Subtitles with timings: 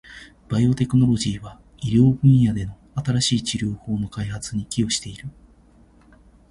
[0.49, 5.29] バイオテクノロジーは、医療分野での新しい治療法の開発に寄与している。